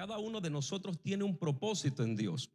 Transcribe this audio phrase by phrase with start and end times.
[0.00, 2.50] Cada uno de nosotros tiene un propósito en Dios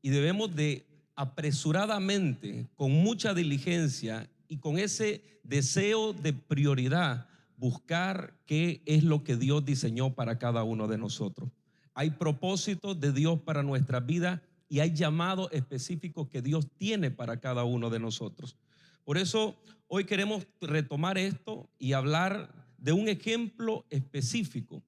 [0.00, 7.28] y debemos de apresuradamente, con mucha diligencia y con ese deseo de prioridad,
[7.58, 11.50] buscar qué es lo que Dios diseñó para cada uno de nosotros.
[11.92, 17.38] Hay propósitos de Dios para nuestra vida y hay llamados específicos que Dios tiene para
[17.38, 18.56] cada uno de nosotros.
[19.04, 24.82] Por eso hoy queremos retomar esto y hablar de un ejemplo específico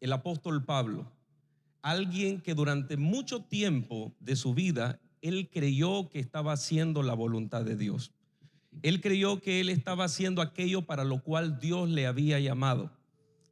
[0.00, 1.10] el apóstol Pablo,
[1.82, 7.64] alguien que durante mucho tiempo de su vida, él creyó que estaba haciendo la voluntad
[7.64, 8.12] de Dios.
[8.82, 12.90] Él creyó que él estaba haciendo aquello para lo cual Dios le había llamado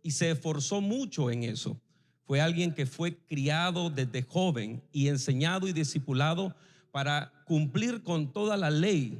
[0.03, 1.81] y se esforzó mucho en eso.
[2.25, 6.55] Fue alguien que fue criado desde joven y enseñado y discipulado
[6.93, 9.19] para cumplir con toda la ley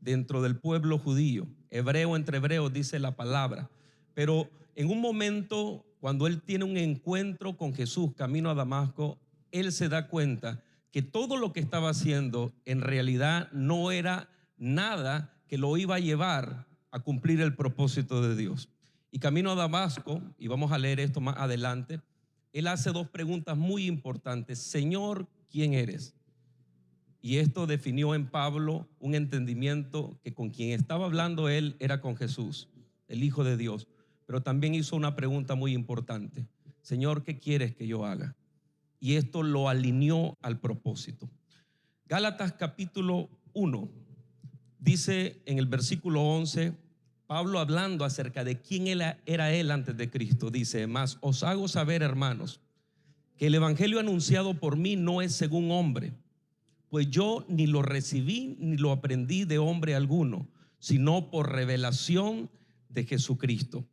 [0.00, 1.46] dentro del pueblo judío.
[1.70, 3.70] Hebreo entre hebreos dice la palabra.
[4.14, 9.18] Pero en un momento cuando él tiene un encuentro con Jesús camino a Damasco,
[9.52, 15.36] él se da cuenta que todo lo que estaba haciendo en realidad no era nada
[15.46, 18.70] que lo iba a llevar a cumplir el propósito de Dios.
[19.10, 22.00] Y camino a Damasco, y vamos a leer esto más adelante,
[22.52, 24.58] él hace dos preguntas muy importantes.
[24.58, 26.14] Señor, ¿quién eres?
[27.20, 32.16] Y esto definió en Pablo un entendimiento que con quien estaba hablando él era con
[32.16, 32.68] Jesús,
[33.06, 33.86] el Hijo de Dios
[34.30, 36.46] pero también hizo una pregunta muy importante.
[36.82, 38.36] Señor, ¿qué quieres que yo haga?
[39.00, 41.28] Y esto lo alineó al propósito.
[42.06, 43.90] Gálatas capítulo 1
[44.78, 46.74] dice en el versículo 11,
[47.26, 52.00] Pablo hablando acerca de quién era él antes de Cristo, dice, más os hago saber,
[52.00, 52.60] hermanos,
[53.36, 56.12] que el evangelio anunciado por mí no es según hombre,
[56.88, 60.46] pues yo ni lo recibí ni lo aprendí de hombre alguno,
[60.78, 62.48] sino por revelación
[62.88, 63.88] de Jesucristo.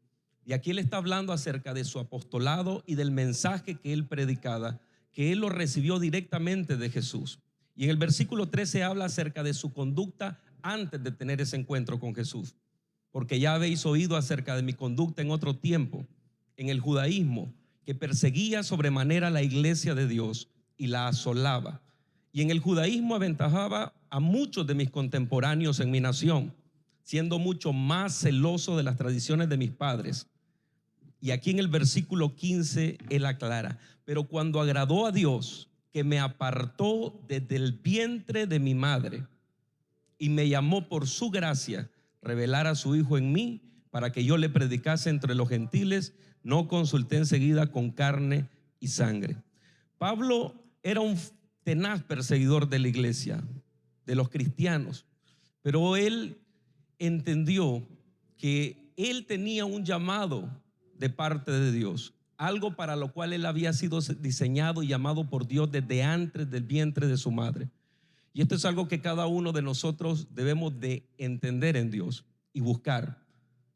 [0.47, 4.79] Y aquí él está hablando acerca de su apostolado y del mensaje que él predicaba,
[5.11, 7.39] que él lo recibió directamente de Jesús.
[7.75, 11.99] Y en el versículo 13 habla acerca de su conducta antes de tener ese encuentro
[11.99, 12.55] con Jesús.
[13.11, 16.07] Porque ya habéis oído acerca de mi conducta en otro tiempo,
[16.55, 17.53] en el judaísmo,
[17.83, 20.47] que perseguía sobremanera la iglesia de Dios
[20.77, 21.81] y la asolaba.
[22.31, 26.53] Y en el judaísmo aventajaba a muchos de mis contemporáneos en mi nación,
[27.03, 30.25] siendo mucho más celoso de las tradiciones de mis padres
[31.19, 36.19] y aquí en el versículo 15 él aclara, pero cuando agradó a Dios, que me
[36.19, 39.25] apartó desde el vientre de mi madre
[40.19, 41.89] y me llamó por su gracia,
[42.21, 46.13] revelar a su Hijo en mí para que yo le predicase entre los gentiles,
[46.43, 48.47] no consulté enseguida con carne
[48.79, 49.37] y sangre.
[49.97, 51.17] Pablo era un
[51.63, 53.43] tenaz perseguidor de la iglesia,
[54.05, 55.05] de los cristianos,
[55.61, 56.37] pero él
[56.99, 57.87] entendió
[58.37, 60.49] que él tenía un llamado
[60.99, 65.47] de parte de Dios, algo para lo cual él había sido diseñado y llamado por
[65.47, 67.69] Dios desde antes del vientre de su madre.
[68.33, 72.59] Y esto es algo que cada uno de nosotros debemos de entender en Dios y
[72.59, 73.25] buscar.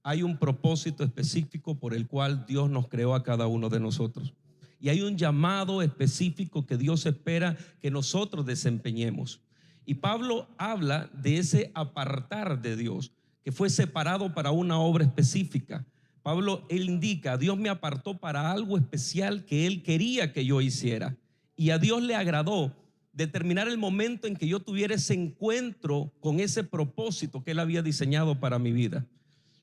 [0.04, 4.34] Hay un propósito específico por el cual Dios nos creó a cada uno de nosotros.
[4.80, 9.42] Y hay un llamado específico que Dios espera que nosotros desempeñemos.
[9.86, 13.12] Y Pablo habla de ese apartar de Dios,
[13.44, 15.86] que fue separado para una obra específica.
[16.24, 21.18] Pablo, él indica, Dios me apartó para algo especial que él quería que yo hiciera.
[21.56, 22.76] Y a Dios le agradó
[23.14, 27.82] determinar el momento en que yo tuviera ese encuentro con ese propósito que él había
[27.82, 29.06] diseñado para mi vida.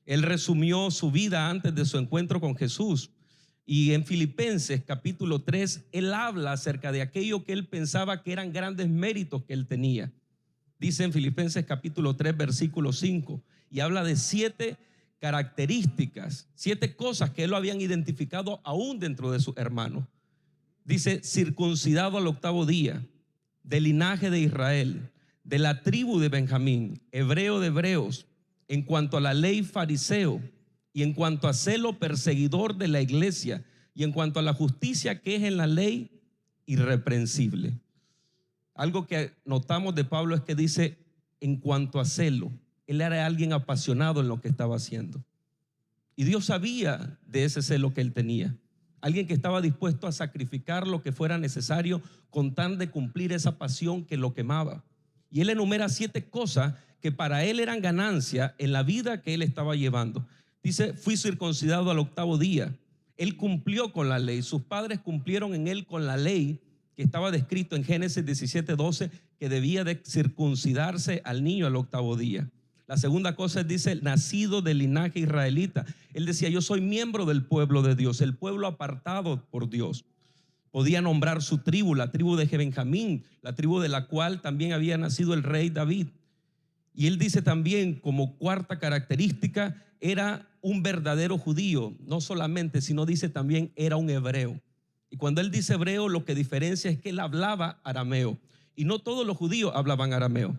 [0.05, 3.11] Él resumió su vida antes de su encuentro con Jesús.
[3.65, 8.51] Y en Filipenses capítulo 3, él habla acerca de aquello que él pensaba que eran
[8.51, 10.11] grandes méritos que él tenía.
[10.79, 14.77] Dice en Filipenses capítulo 3, versículo 5, y habla de siete
[15.19, 20.05] características, siete cosas que él lo habían identificado aún dentro de sus hermanos.
[20.85, 23.05] Dice, circuncidado al octavo día,
[23.63, 25.11] del linaje de Israel,
[25.43, 28.25] de la tribu de Benjamín, hebreo de hebreos,
[28.67, 30.41] en cuanto a la ley fariseo,
[30.93, 33.63] y en cuanto a celo perseguidor de la iglesia,
[33.93, 36.09] y en cuanto a la justicia que es en la ley,
[36.65, 37.79] irreprensible.
[38.73, 40.97] Algo que notamos de Pablo es que dice,
[41.41, 42.51] en cuanto a celo,
[42.89, 45.23] él era alguien apasionado en lo que estaba haciendo.
[46.15, 48.57] Y Dios sabía de ese celo que él tenía.
[49.01, 53.57] alguien que estaba dispuesto a sacrificar lo que fuera necesario con tan de cumplir esa
[53.57, 54.83] pasión que lo quemaba.
[55.31, 59.41] Y él enumera siete cosas que para él eran ganancia en la vida que él
[59.41, 60.27] estaba llevando.
[60.61, 62.75] Dice, fui circuncidado al octavo día.
[63.15, 64.41] Él cumplió con la ley.
[64.41, 66.59] Sus padres cumplieron en él con la ley
[66.95, 72.17] que estaba descrito en Génesis 17, 12, que debía de circuncidarse al niño al octavo
[72.17, 72.49] día.
[72.89, 75.85] La segunda cosa dice, nacido del linaje israelita.
[76.11, 80.05] Él decía, yo soy miembro del pueblo de Dios, el pueblo apartado por Dios.
[80.71, 84.97] Podía nombrar su tribu, la tribu de Benjamín, la tribu de la cual también había
[84.97, 86.07] nacido el rey David.
[86.95, 93.29] Y él dice también como cuarta característica, era un verdadero judío, no solamente, sino dice
[93.29, 94.59] también era un hebreo.
[95.11, 98.39] Y cuando él dice hebreo, lo que diferencia es que él hablaba arameo.
[98.75, 100.57] Y no todos los judíos hablaban arameo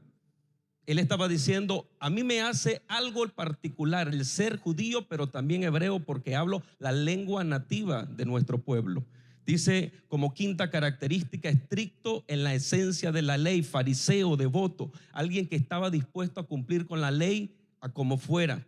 [0.90, 6.00] él estaba diciendo, a mí me hace algo particular el ser judío, pero también hebreo,
[6.00, 9.04] porque hablo la lengua nativa de nuestro pueblo.
[9.46, 15.56] Dice como quinta característica, estricto en la esencia de la ley, fariseo, devoto, alguien que
[15.56, 18.66] estaba dispuesto a cumplir con la ley a como fuera.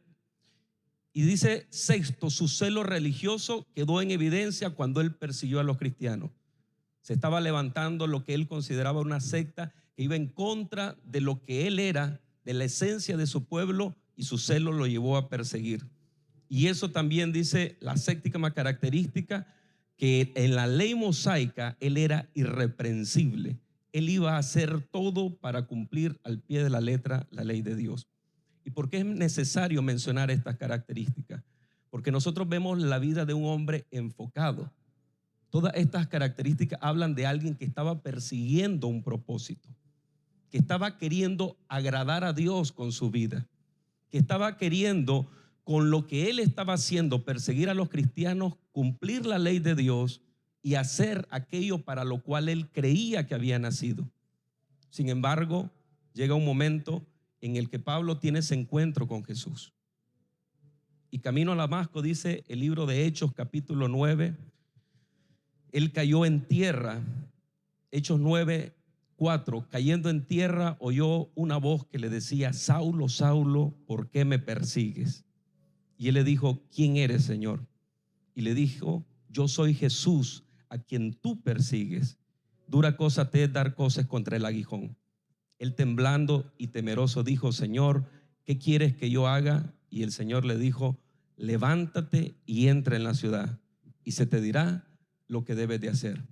[1.13, 6.31] Y dice sexto, su celo religioso quedó en evidencia cuando él persiguió a los cristianos.
[7.03, 11.43] Se estaba levantando lo que él consideraba una secta que iba en contra de lo
[11.45, 15.29] que él era, de la esencia de su pueblo, y su celo lo llevó a
[15.29, 15.87] perseguir.
[16.49, 19.47] Y eso también dice la séptima característica,
[19.97, 23.59] que en la ley mosaica él era irreprensible.
[23.93, 27.77] Él iba a hacer todo para cumplir al pie de la letra la ley de
[27.77, 28.09] Dios.
[28.65, 31.43] ¿Y por qué es necesario mencionar estas características?
[31.91, 34.73] Porque nosotros vemos la vida de un hombre enfocado.
[35.51, 39.69] Todas estas características hablan de alguien que estaba persiguiendo un propósito
[40.53, 43.49] que estaba queriendo agradar a Dios con su vida,
[44.11, 45.27] que estaba queriendo
[45.65, 50.21] con lo que él estaba haciendo, perseguir a los cristianos, cumplir la ley de Dios
[50.61, 54.07] y hacer aquello para lo cual él creía que había nacido.
[54.91, 55.71] Sin embargo,
[56.13, 57.03] llega un momento
[57.41, 59.73] en el que Pablo tiene ese encuentro con Jesús.
[61.11, 64.37] Y camino a Damasco, dice el libro de Hechos capítulo 9,
[65.73, 67.01] él cayó en tierra,
[67.91, 68.75] Hechos 9,
[69.71, 75.25] cayendo en tierra, oyó una voz que le decía, Saulo, Saulo, ¿por qué me persigues?
[75.97, 77.67] Y él le dijo, ¿quién eres, Señor?
[78.35, 82.19] Y le dijo, yo soy Jesús, a quien tú persigues.
[82.67, 84.97] Dura cosa te es dar cosas contra el aguijón.
[85.59, 88.07] Él temblando y temeroso dijo, Señor,
[88.45, 89.75] ¿qué quieres que yo haga?
[89.91, 90.99] Y el Señor le dijo,
[91.37, 93.61] levántate y entra en la ciudad
[94.05, 94.89] y se te dirá
[95.29, 96.25] lo que debes de hacer.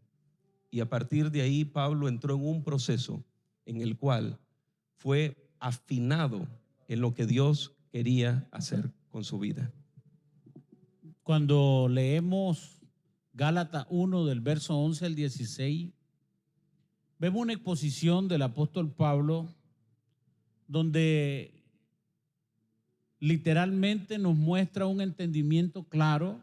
[0.71, 3.25] Y a partir de ahí Pablo entró en un proceso
[3.67, 4.39] en el cual
[4.97, 6.47] fue afinado
[6.89, 9.73] en lo que Dios quería hacer con su vida.
[11.23, 12.81] Cuando leemos
[13.33, 15.93] Gálatas 1 del verso 11 al 16,
[17.19, 19.49] vemos una exposición del apóstol Pablo
[20.67, 21.61] donde
[23.19, 26.41] literalmente nos muestra un entendimiento claro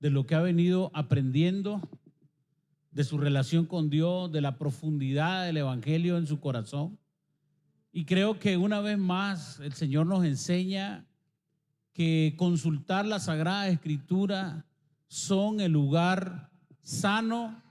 [0.00, 1.80] de lo que ha venido aprendiendo
[2.98, 6.98] de su relación con Dios, de la profundidad del Evangelio en su corazón.
[7.92, 11.06] Y creo que una vez más el Señor nos enseña
[11.92, 14.66] que consultar la Sagrada Escritura
[15.06, 16.50] son el lugar
[16.80, 17.62] sano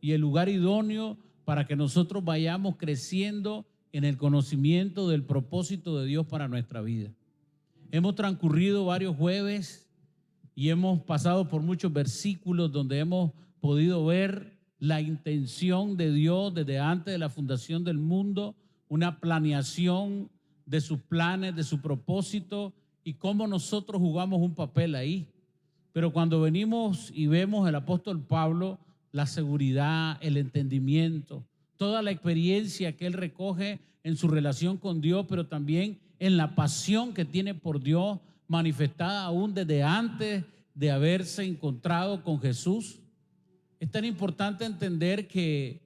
[0.00, 6.06] y el lugar idóneo para que nosotros vayamos creciendo en el conocimiento del propósito de
[6.06, 7.12] Dios para nuestra vida.
[7.90, 9.90] Hemos transcurrido varios jueves
[10.54, 16.78] y hemos pasado por muchos versículos donde hemos podido ver la intención de Dios desde
[16.78, 18.56] antes de la fundación del mundo,
[18.88, 20.30] una planeación
[20.64, 22.72] de sus planes, de su propósito
[23.04, 25.28] y cómo nosotros jugamos un papel ahí.
[25.92, 28.78] Pero cuando venimos y vemos el apóstol Pablo,
[29.12, 31.44] la seguridad, el entendimiento,
[31.76, 36.54] toda la experiencia que él recoge en su relación con Dios, pero también en la
[36.54, 38.18] pasión que tiene por Dios,
[38.48, 40.44] manifestada aún desde antes
[40.74, 43.00] de haberse encontrado con Jesús,
[43.80, 45.80] es tan importante entender que,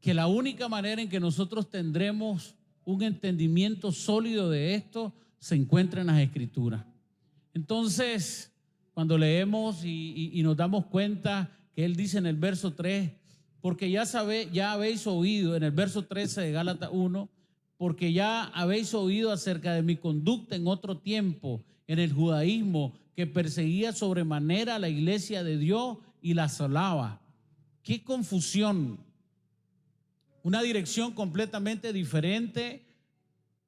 [0.00, 6.02] que la única manera en que nosotros tendremos un entendimiento sólido de esto se encuentra
[6.02, 6.84] en las escrituras.
[7.54, 8.52] Entonces,
[8.92, 13.10] cuando leemos y, nos damos cuenta que él dice en el verso 3,
[13.60, 17.28] porque ya, sabe, ya habéis oído, en el verso 13 de Gálatas 1,
[17.76, 23.26] porque ya habéis oído acerca de mi conducta en otro tiempo en el judaísmo, que
[23.26, 25.98] perseguía sobremanera a la iglesia de Dios
[26.28, 27.22] y la salaba.
[27.82, 29.00] Qué confusión.
[30.42, 32.84] Una dirección completamente diferente,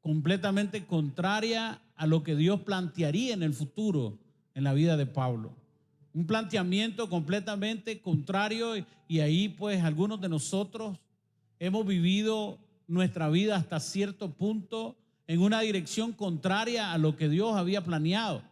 [0.03, 4.19] completamente contraria a lo que Dios plantearía en el futuro
[4.55, 5.57] en la vida de Pablo.
[6.13, 10.99] un planteamiento completamente contrario y ahí pues algunos de nosotros
[11.61, 17.57] hemos vivido nuestra vida hasta cierto punto en una dirección contraria a lo que Dios
[17.57, 18.43] había planeado.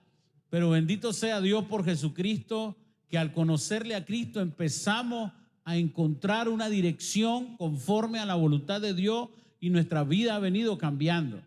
[0.49, 2.75] Pero bendito sea Dios por Jesucristo,
[3.09, 5.33] que al conocerle a Cristo empezamos
[5.65, 9.29] a encontrar una dirección conforme a la voluntad de Dios
[9.61, 11.43] y nuestra vida ha venido cambiando.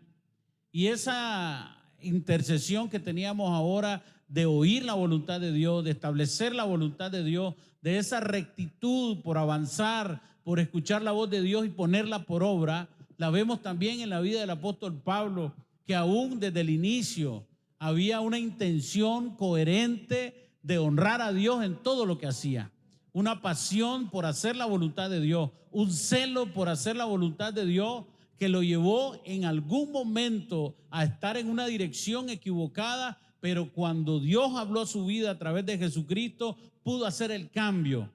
[0.70, 6.64] Y esa intercesión que teníamos ahora de oír la voluntad de Dios, de establecer la
[6.64, 11.70] voluntad de Dios, de esa rectitud por avanzar, por escuchar la voz de Dios y
[11.70, 12.88] ponerla por obra,
[13.18, 15.52] la vemos también en la vida del apóstol Pablo,
[15.86, 17.44] que aún desde el inicio
[17.78, 22.70] había una intención coherente de honrar a Dios en todo lo que hacía.
[23.12, 27.66] Una pasión por hacer la voluntad de Dios, un celo por hacer la voluntad de
[27.66, 28.04] Dios
[28.38, 34.56] que lo llevó en algún momento a estar en una dirección equivocada, pero cuando Dios
[34.56, 38.10] habló a su vida a través de Jesucristo, pudo hacer el cambio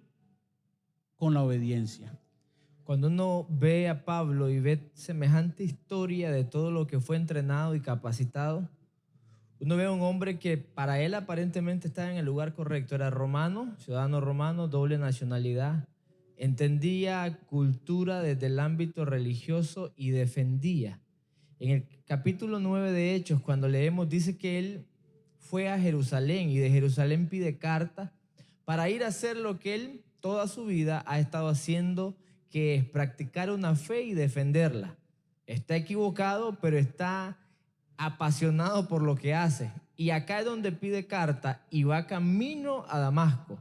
[1.16, 2.20] con la obediencia.
[2.84, 7.76] Cuando uno ve a Pablo y ve semejante historia de todo lo que fue entrenado
[7.76, 8.70] y capacitado,
[9.60, 12.96] uno ve a un hombre que para él aparentemente estaba en el lugar correcto.
[12.96, 15.88] Era romano, ciudadano romano, doble nacionalidad,
[16.38, 21.00] entendía cultura desde el ámbito religioso y defendía.
[21.60, 24.86] En el capítulo 9 de Hechos, cuando leemos, dice que él
[25.40, 28.14] fue a Jerusalén y de Jerusalén pide carta
[28.64, 32.16] para ir a hacer lo que él toda su vida ha estado haciendo,
[32.50, 34.98] que es practicar una fe y defenderla.
[35.48, 37.40] Está equivocado, pero está
[37.98, 39.72] apasionado por lo que hace.
[39.96, 43.60] Y acá es donde pide carta y va camino a Damasco.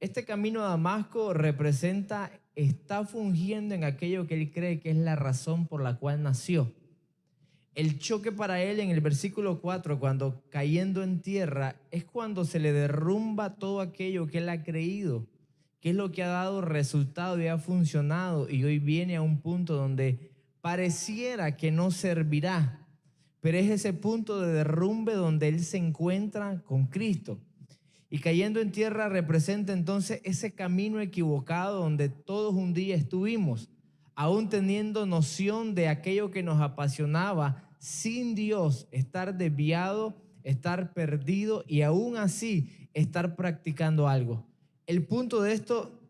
[0.00, 5.14] Este camino a Damasco representa, está fungiendo en aquello que él cree que es la
[5.14, 6.72] razón por la cual nació.
[7.74, 12.58] El choque para él en el versículo 4, cuando cayendo en tierra, es cuando se
[12.58, 15.26] le derrumba todo aquello que él ha creído,
[15.80, 19.40] que es lo que ha dado resultado y ha funcionado, y hoy viene a un
[19.40, 22.79] punto donde pareciera que no servirá,
[23.40, 27.38] pero es ese punto de derrumbe donde él se encuentra con Cristo.
[28.10, 33.70] Y cayendo en tierra representa entonces ese camino equivocado donde todos un día estuvimos,
[34.14, 41.82] aún teniendo noción de aquello que nos apasionaba, sin Dios, estar desviado, estar perdido y
[41.82, 44.46] aún así estar practicando algo.
[44.86, 46.00] El punto de esto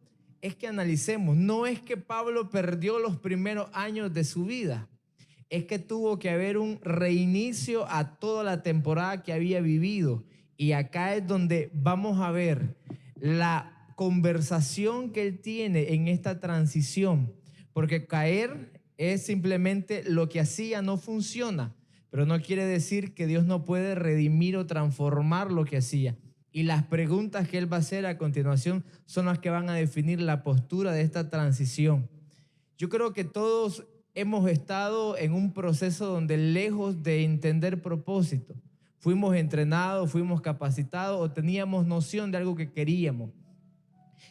[0.41, 4.89] es que analicemos, no es que Pablo perdió los primeros años de su vida,
[5.51, 10.25] es que tuvo que haber un reinicio a toda la temporada que había vivido
[10.57, 12.77] y acá es donde vamos a ver
[13.17, 17.33] la conversación que él tiene en esta transición.
[17.73, 21.75] Porque caer es simplemente lo que hacía no funciona,
[22.11, 26.17] pero no quiere decir que Dios no puede redimir o transformar lo que hacía.
[26.53, 29.75] Y las preguntas que él va a hacer a continuación son las que van a
[29.75, 32.11] definir la postura de esta transición.
[32.77, 38.55] Yo creo que todos hemos estado en un proceso donde lejos de entender propósito,
[38.99, 43.31] fuimos entrenados, fuimos capacitados o teníamos noción de algo que queríamos.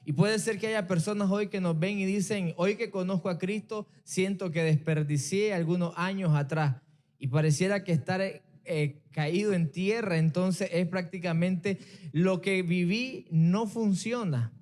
[0.06, 3.30] Y puede ser que haya personas hoy que nos ven y dicen, hoy que conozco
[3.30, 6.78] a Cristo, siento que desperdicié algunos años atrás.
[7.20, 11.80] Y pareciera que estar eh, caído en tierra, entonces es prácticamente
[12.12, 14.54] lo que viví no funciona.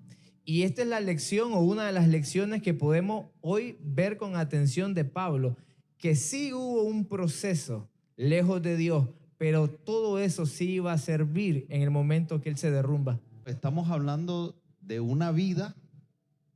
[0.49, 4.37] Y esta es la lección o una de las lecciones que podemos hoy ver con
[4.37, 5.57] atención de Pablo,
[5.97, 11.65] que sí hubo un proceso lejos de Dios, pero todo eso sí iba a servir
[11.67, 13.19] en el momento que él se derrumba.
[13.45, 15.75] Estamos hablando de una vida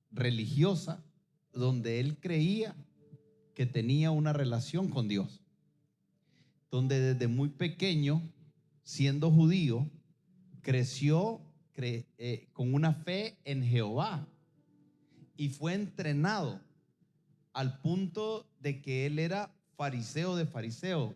[0.09, 1.03] religiosa
[1.51, 2.73] donde él creía
[3.55, 5.41] que tenía una relación con Dios,
[6.71, 8.21] donde desde muy pequeño,
[8.83, 9.85] siendo judío,
[10.61, 11.41] creció
[11.77, 14.27] eh, con una fe en Jehová
[15.37, 16.61] y fue entrenado
[17.53, 21.15] al punto de que él era fariseo de fariseo,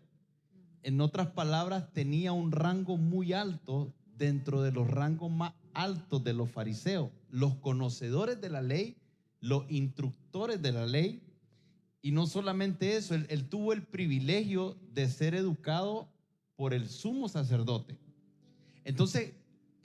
[0.86, 6.34] en otras palabras, tenía un rango muy alto dentro de los rangos más altos de
[6.34, 8.96] los fariseos, los conocedores de la ley,
[9.40, 11.22] los instructores de la ley.
[12.04, 16.08] Y no solamente eso, él, él tuvo el privilegio de ser educado
[16.56, 17.98] por el sumo sacerdote.
[18.84, 19.34] Entonces,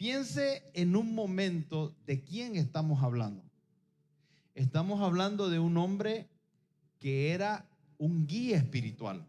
[0.01, 3.45] piense en un momento de quién estamos hablando.
[4.55, 6.27] Estamos hablando de un hombre
[6.99, 9.27] que era un guía espiritual.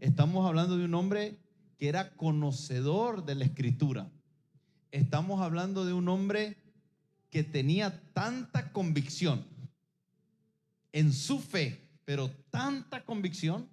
[0.00, 1.38] Estamos hablando de un hombre
[1.78, 4.10] que era conocedor de la escritura.
[4.90, 6.56] Estamos hablando de un hombre
[7.30, 9.46] que tenía tanta convicción
[10.90, 13.68] en su fe, pero tanta convicción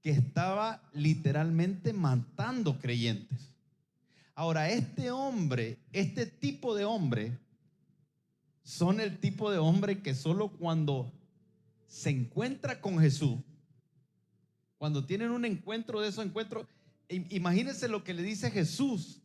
[0.00, 3.55] que estaba literalmente matando creyentes.
[4.38, 7.38] Ahora, este hombre, este tipo de hombre,
[8.62, 11.10] son el tipo de hombre que solo cuando
[11.86, 13.38] se encuentra con Jesús,
[14.76, 16.66] cuando tienen un encuentro de esos encuentros,
[17.08, 19.22] imagínense lo que le dice Jesús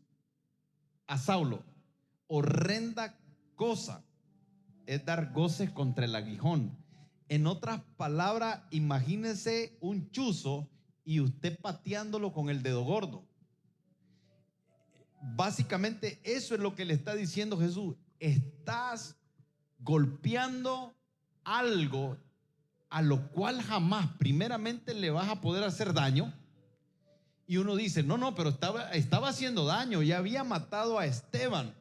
[1.07, 1.65] a Saulo.
[2.27, 3.19] Horrenda
[3.55, 4.05] cosa
[4.85, 6.77] es dar goces contra el aguijón.
[7.27, 10.69] En otras palabras, imagínense un chuzo
[11.03, 13.27] y usted pateándolo con el dedo gordo.
[15.21, 17.95] Básicamente eso es lo que le está diciendo Jesús.
[18.19, 19.15] Estás
[19.79, 20.95] golpeando
[21.43, 22.17] algo
[22.89, 26.33] a lo cual jamás primeramente le vas a poder hacer daño.
[27.47, 31.73] Y uno dice, no, no, pero estaba, estaba haciendo daño, ya había matado a Esteban.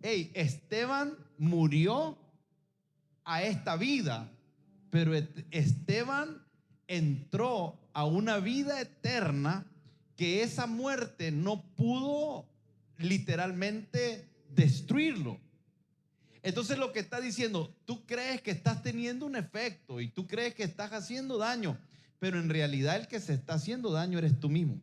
[0.00, 2.18] Hey, Esteban murió
[3.24, 4.30] a esta vida,
[4.90, 5.14] pero
[5.50, 6.44] Esteban
[6.86, 9.66] entró a una vida eterna
[10.16, 12.51] que esa muerte no pudo
[13.04, 15.40] literalmente destruirlo.
[16.42, 20.54] Entonces lo que está diciendo, tú crees que estás teniendo un efecto y tú crees
[20.54, 21.78] que estás haciendo daño,
[22.18, 24.80] pero en realidad el que se está haciendo daño eres tú mismo.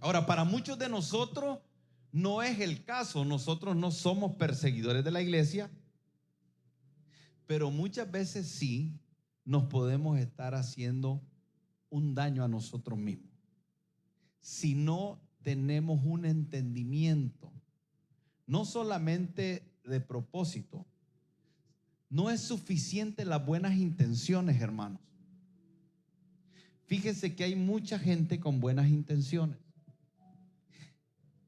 [0.00, 1.58] Ahora, para muchos de nosotros
[2.12, 5.70] no es el caso, nosotros no somos perseguidores de la iglesia,
[7.46, 8.98] pero muchas veces sí
[9.44, 11.22] nos podemos estar haciendo
[11.88, 13.30] un daño a nosotros mismos.
[14.40, 17.52] Si no tenemos un entendimiento,
[18.46, 20.86] no solamente de propósito.
[22.08, 25.00] No es suficiente las buenas intenciones, hermanos.
[26.86, 29.56] Fíjese que hay mucha gente con buenas intenciones.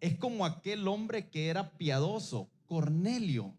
[0.01, 3.55] Es como aquel hombre que era piadoso, Cornelio.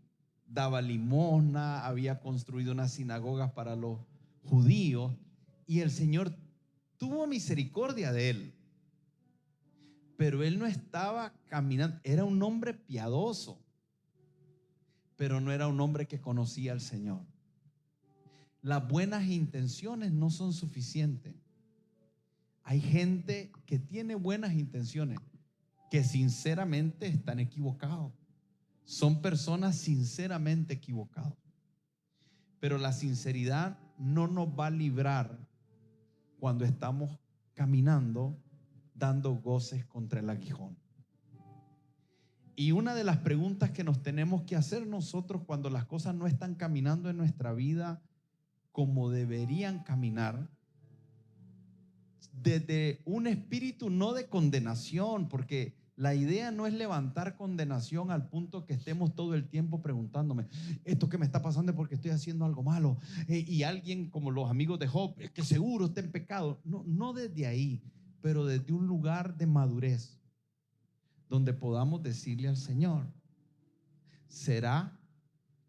[0.46, 4.00] Daba limosna, había construido unas sinagogas para los
[4.44, 5.14] judíos
[5.66, 6.36] y el Señor
[6.98, 8.53] tuvo misericordia de él.
[10.18, 13.64] Pero él no estaba caminando, era un hombre piadoso
[15.16, 17.22] pero no era un hombre que conocía al Señor.
[18.62, 21.34] Las buenas intenciones no son suficientes.
[22.64, 25.20] Hay gente que tiene buenas intenciones,
[25.92, 28.12] que sinceramente están equivocados.
[28.86, 31.38] Son personas sinceramente equivocadas.
[32.60, 35.38] Pero la sinceridad no nos va a librar
[36.40, 37.18] cuando estamos
[37.54, 38.38] caminando
[38.96, 40.78] dando goces contra el aguijón.
[42.56, 46.28] Y una de las preguntas que nos tenemos que hacer nosotros cuando las cosas no
[46.28, 48.02] están caminando en nuestra vida
[48.72, 50.50] como deberían caminar,
[52.32, 58.66] desde un espíritu no de condenación, porque la idea no es levantar condenación al punto
[58.66, 60.48] que estemos todo el tiempo preguntándome,
[60.86, 62.98] esto que me está pasando es porque estoy haciendo algo malo.
[63.28, 66.60] Eh, y alguien como los amigos de Job, es que seguro está en pecado.
[66.64, 67.82] No, no desde ahí,
[68.24, 70.18] pero desde un lugar de madurez
[71.28, 73.06] donde podamos decirle al Señor,
[74.30, 74.98] ¿será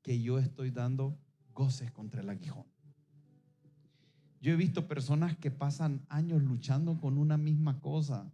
[0.03, 1.19] que yo estoy dando
[1.53, 2.65] goces contra el aguijón?
[4.41, 8.33] Yo he visto personas que pasan años luchando con una misma cosa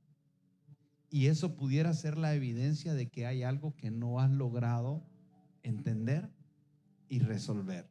[1.08, 5.02] y eso pudiera ser la evidencia de que hay algo que no has logrado
[5.62, 6.30] entender
[7.08, 7.88] y resolver.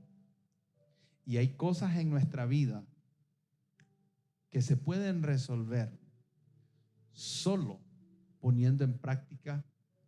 [1.26, 2.86] Y hay cosas en nuestra vida
[4.52, 5.98] que se pueden resolver
[7.14, 7.80] solo
[8.40, 9.66] poniendo en práctica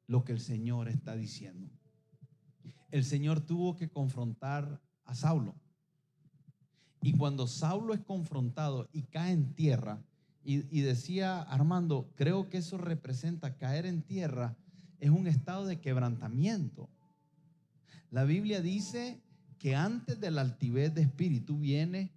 [0.07, 1.69] lo que el Señor está diciendo.
[2.91, 5.55] El Señor tuvo que confrontar a Saulo.
[7.01, 10.03] Y cuando Saulo es confrontado y cae en tierra,
[10.43, 14.57] y, decía Armando, creo que eso representa caer en tierra,
[14.99, 16.89] es un estado de quebrantamiento.
[18.09, 19.21] La Biblia dice
[19.59, 22.11] que antes de la altivez de espíritu viene,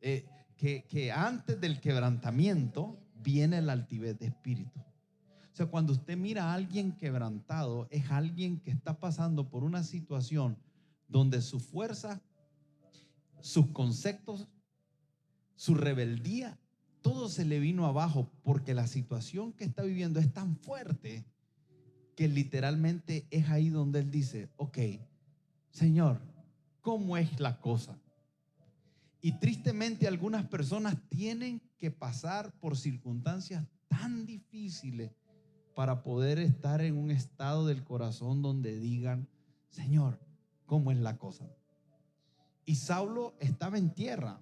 [0.00, 4.80] eh, que, que antes del quebrantamiento viene la altivez de espíritu
[5.58, 10.56] sea, cuando usted mira a alguien quebrantado, es alguien que está pasando por una situación
[11.08, 12.22] donde su fuerza,
[13.40, 14.46] sus conceptos,
[15.56, 16.60] su rebeldía,
[17.02, 21.24] todo se le vino abajo porque la situación que está viviendo es tan fuerte
[22.14, 24.78] que literalmente es ahí donde él dice, ok,
[25.70, 26.20] Señor,
[26.82, 27.98] ¿cómo es la cosa?
[29.20, 35.10] Y tristemente algunas personas tienen que pasar por circunstancias tan difíciles
[35.74, 39.28] para poder estar en un estado del corazón donde digan,
[39.70, 40.18] Señor,
[40.66, 41.48] ¿cómo es la cosa?
[42.66, 44.40] Y Saulo estaba en tierra.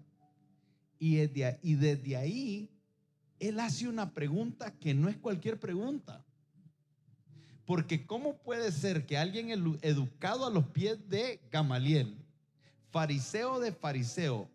[0.98, 2.70] Y desde, ahí,
[3.38, 6.24] él hace una pregunta que no es cualquier pregunta.
[7.66, 9.50] Porque ¿cómo puede ser que alguien
[9.82, 12.16] educado a los pies de Gamaliel,
[12.90, 14.48] fariseo de fariseo,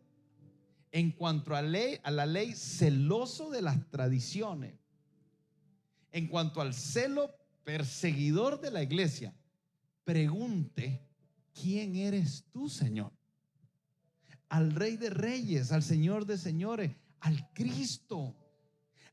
[0.92, 4.74] en cuanto a, la ley, celoso de las tradiciones,
[6.12, 9.34] en cuanto al celo perseguidor de la iglesia,
[10.04, 11.02] pregunte,
[11.54, 13.14] ¿quién eres tú, Señor?
[14.50, 18.36] Al Rey de Reyes, al Señor de Señores, al Cristo,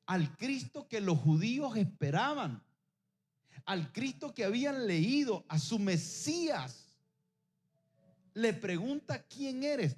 [0.06, 2.64] al Cristo que los judíos esperaban,
[3.64, 6.96] al Cristo que habían leído, a su Mesías.
[8.34, 9.96] Le pregunta, ¿quién eres?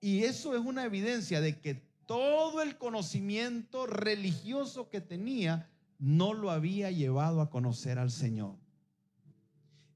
[0.00, 1.74] Y eso es una evidencia de que
[2.06, 8.56] todo el conocimiento religioso que tenía no lo había llevado a conocer al Señor.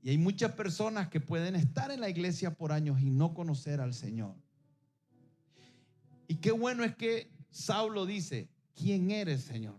[0.02, 3.80] Y hay muchas personas que pueden estar en la iglesia por años y no conocer
[3.80, 4.34] al Señor.
[6.26, 9.78] Y qué bueno es que Saulo dice, ¿quién eres, Señor?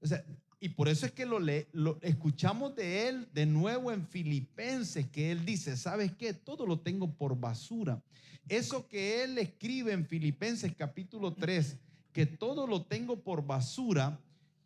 [0.00, 0.24] O sea,
[0.66, 5.06] y por eso es que lo, le, lo escuchamos de él de nuevo en Filipenses,
[5.06, 6.34] que él dice, ¿sabes qué?
[6.34, 8.02] Todo lo tengo por basura.
[8.48, 11.76] Eso que él escribe en Filipenses capítulo 3,
[12.12, 14.18] que todo lo tengo por basura,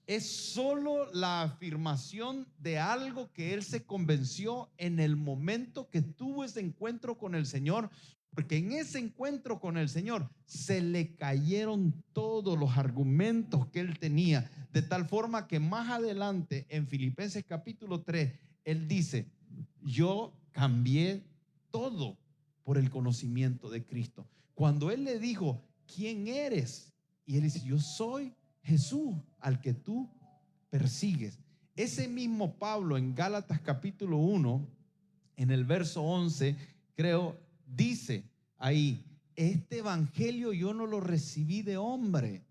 [0.06, 6.44] es solo la afirmación de algo que él se convenció en el momento que tuvo
[6.44, 7.90] ese encuentro con el Señor,
[8.34, 13.98] porque en ese encuentro con el Señor se le cayeron todos los argumentos que él
[13.98, 18.32] tenía, de tal forma que más adelante en Filipenses capítulo 3,
[18.64, 19.26] él dice,
[19.82, 21.24] yo cambié
[21.70, 22.18] todo
[22.62, 24.28] por el conocimiento de Cristo.
[24.54, 26.92] Cuando él le dijo, ¿quién eres?
[27.26, 30.08] Y él dice, yo soy Jesús al que tú
[30.68, 31.38] persigues.
[31.74, 34.68] Ese mismo Pablo en Gálatas capítulo 1,
[35.36, 36.56] en el verso 11,
[36.94, 37.38] creo,
[37.74, 38.24] dice
[38.58, 39.04] ahí,
[39.36, 42.44] este evangelio yo no lo recibí de hombre.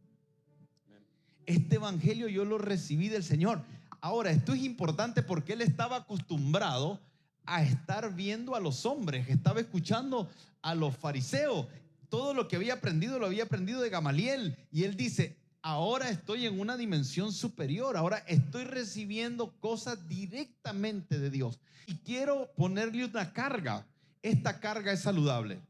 [1.46, 3.64] Este evangelio yo lo recibí del Señor.
[4.02, 7.00] Ahora, esto es importante porque él estaba acostumbrado
[7.46, 10.30] a estar viendo a los hombres, estaba escuchando
[10.62, 11.68] a los fariseos.
[12.10, 14.56] Todo lo que había aprendido lo había aprendido de Gamaliel.
[14.72, 21.30] Y él dice, ahora estoy en una dimensión superior, ahora estoy recibiendo cosas directamente de
[21.30, 21.60] Dios.
[21.88, 23.86] Y quiero ponerle una carga.
[24.22, 25.62] Esta carga es saludable.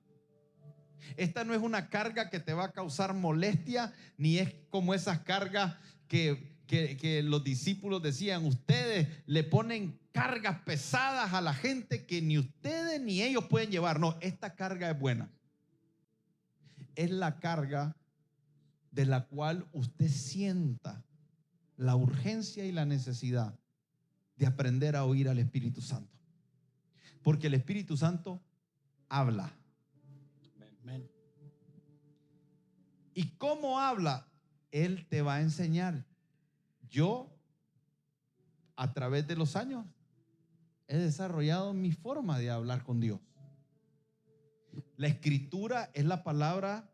[1.18, 5.20] Esta no es una carga que te va a causar molestia, ni es como esas
[5.20, 5.76] cargas
[6.08, 12.38] que, que, los discípulos decían, ustedes le ponen cargas pesadas a la gente que ni
[12.38, 14.00] ustedes ni ellos pueden llevar.
[14.00, 15.32] No, esta carga es buena.
[16.96, 17.96] Es la carga
[18.92, 21.04] de la cual usted sienta
[21.78, 23.58] la urgencia y la necesidad
[24.36, 26.19] de aprender a oír al Espíritu Santo.
[27.24, 28.42] Porque el Espíritu Santo
[29.08, 29.54] habla.
[33.14, 34.28] ¿Y cómo habla?
[34.72, 36.06] Él te va a enseñar.
[36.90, 37.30] Yo,
[38.76, 39.86] a través de los años,
[40.88, 43.20] he desarrollado mi forma de hablar con Dios.
[44.96, 46.90] La escritura es la palabra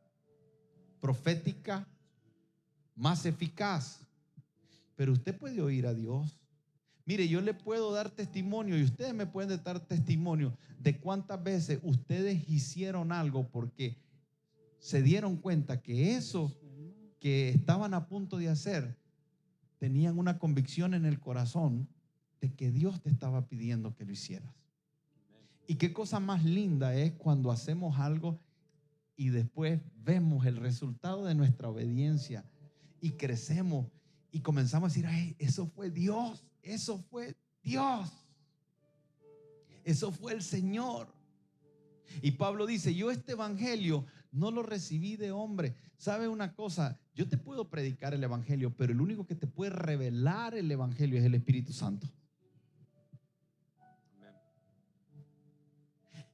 [0.99, 1.87] profética
[2.95, 3.99] más eficaz.
[4.95, 6.39] Pero usted puede oír a Dios.
[7.05, 11.79] Mire, yo le puedo dar testimonio y ustedes me pueden dar testimonio de cuántas veces
[11.83, 13.97] ustedes hicieron algo porque
[14.79, 16.51] se dieron cuenta que eso
[17.19, 18.97] que estaban a punto de hacer
[19.77, 21.87] tenían una convicción en el corazón
[22.41, 24.53] de que Dios te estaba pidiendo que lo hicieras.
[25.67, 28.39] Y qué cosa más linda es cuando hacemos algo
[29.15, 32.45] y después vemos el resultado de nuestra obediencia
[32.99, 33.87] y crecemos
[34.31, 38.11] y comenzamos a decir, ay, eso fue Dios, eso fue Dios,
[39.83, 41.07] eso fue el Señor.
[42.21, 45.75] Y Pablo dice, yo este evangelio no lo recibí de hombre.
[45.97, 46.99] ¿Sabe una cosa?
[47.13, 51.19] Yo te puedo predicar el evangelio, pero el único que te puede revelar el evangelio
[51.19, 52.07] es el Espíritu Santo.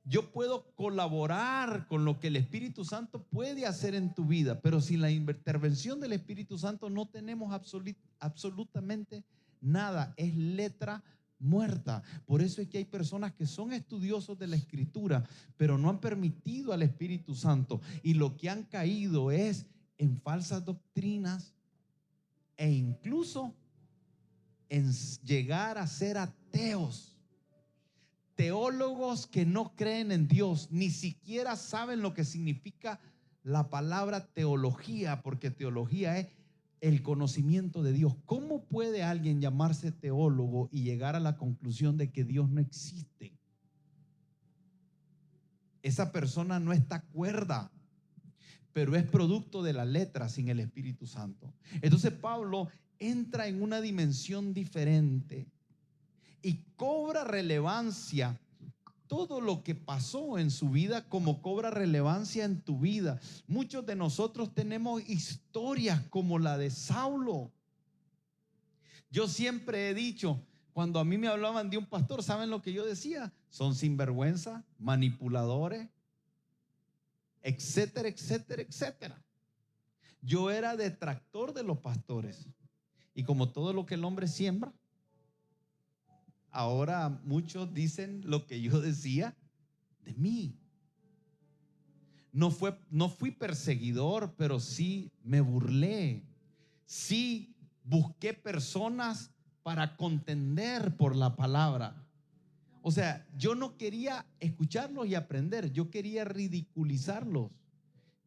[0.04, 4.82] Yo puedo colaborar con lo que el Espíritu Santo puede hacer en tu vida, pero
[4.82, 7.54] sin la intervención del Espíritu Santo no tenemos
[8.20, 9.41] absolutamente nada.
[10.18, 11.04] Es letra
[11.40, 12.04] muerta.
[12.26, 15.24] Por eso es que hay personas que son estudiosos de la escritura,
[15.58, 17.82] pero no han permitido al Espíritu Santo.
[18.04, 19.66] Y lo que han caído es
[19.98, 21.54] en falsas doctrinas
[22.58, 23.56] e incluso
[24.70, 24.92] en
[25.24, 27.18] llegar a ser ateos
[28.36, 33.00] teólogos que no creen en Dios, ni siquiera saben lo que significa
[33.44, 36.28] la palabra teología, porque teología es
[36.82, 38.16] el conocimiento de Dios.
[38.26, 43.38] ¿Cómo puede alguien llamarse teólogo y llegar a la conclusión de que Dios no existe?
[45.84, 47.72] Esa persona no está cuerda,
[48.74, 51.54] pero es producto de la letra sin el Espíritu Santo.
[51.82, 52.68] Entonces Pablo
[53.00, 55.48] entra en una dimensión diferente
[56.42, 58.40] y cobra relevancia
[59.12, 63.20] todo lo que pasó en su vida como cobra relevancia en tu vida.
[63.46, 67.52] Muchos de nosotros tenemos historias como la de Saulo.
[69.10, 72.72] Yo siempre he dicho, Cuando a mí me hablaban de un pastor, ¿saben lo que
[72.72, 73.34] yo decía?
[73.50, 75.90] Son sinvergüenza, manipuladores,
[77.42, 79.22] etcétera, etcétera, etcétera.
[80.22, 82.48] Yo era detractor de los pastores.
[83.14, 84.72] Y como todo lo que el hombre siembra,
[86.52, 89.36] ahora muchos dicen lo que yo decía
[90.04, 90.58] de mí.
[92.34, 96.24] No, fue, no fui perseguidor, pero sí me burlé.
[96.86, 99.32] Sí busqué personas
[99.64, 101.96] para contender por la palabra.
[102.82, 107.52] O sea, yo no quería escucharlos y aprender, yo quería ridiculizarlos.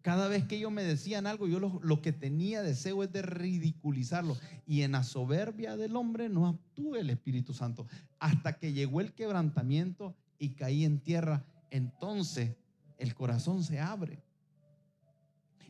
[0.05, 3.23] Cada vez que ellos me decían algo, yo lo, lo, que tenía deseo es de
[3.23, 4.37] ridiculizarlo.
[4.67, 7.87] Y en la soberbia del hombre no actúe el Espíritu Santo.
[8.19, 12.55] Hasta que llegó el quebrantamiento y caí en tierra, entonces
[12.99, 14.23] el corazón se abre.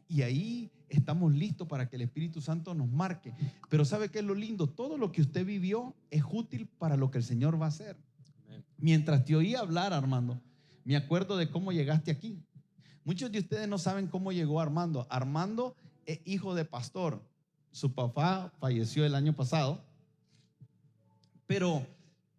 [0.09, 3.33] Y ahí estamos listos para que el Espíritu Santo nos marque.
[3.71, 4.67] Pero ¿sabe qué es lo lindo?
[4.67, 7.97] Todo lo que usted vivió es útil para lo que el Señor va a hacer.
[8.79, 10.41] Mientras te oí hablar, Armando,
[10.83, 12.43] me acuerdo de cómo llegaste aquí.
[13.05, 15.07] Muchos de ustedes no saben cómo llegó Armando.
[15.11, 17.21] Armando es hijo de pastor.
[17.71, 19.85] Su papá falleció el año pasado.
[21.47, 21.87] Pero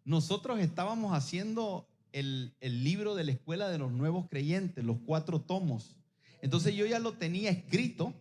[0.03, 5.39] nosotros estábamos haciendo el, el, libro de la escuela de los nuevos creyentes, los cuatro
[5.39, 5.95] tomos.
[6.41, 8.13] Entonces yo ya lo tenía escrito,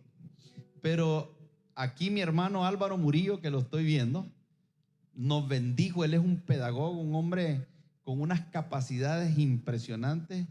[0.81, 1.35] pero
[1.73, 4.27] aquí mi hermano Álvaro Murillo, que lo estoy viendo,
[5.15, 6.03] nos bendijo.
[6.03, 7.65] Él es un pedagogo, un hombre
[8.03, 10.45] con unas capacidades impresionantes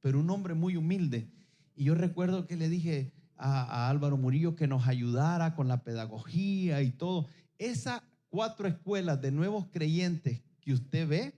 [0.00, 1.28] pero un hombre muy humilde.
[1.74, 6.82] Y yo recuerdo que le dije a, Álvaro Murillo que nos ayudara con la pedagogía
[6.82, 7.26] y todo.
[7.58, 11.34] Esas cuatro escuelas de nuevos creyentes que usted ve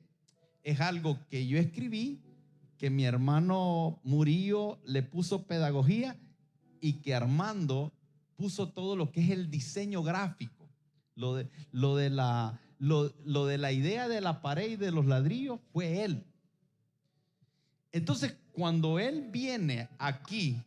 [0.63, 2.23] es algo que yo escribí,
[2.77, 6.19] que mi hermano Murillo le puso pedagogía
[6.81, 7.93] y que Armando
[8.37, 10.69] puso todo lo que es el diseño gráfico,
[11.15, 14.91] lo de, lo de, la, lo, lo de la idea de la pared y de
[14.91, 16.25] los ladrillos fue él.
[17.93, 20.63] Entonces, cuando Él viene aquí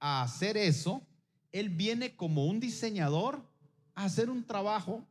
[0.00, 1.02] a hacer eso,
[1.52, 3.42] Él viene como un diseñador
[3.94, 5.06] a hacer un trabajo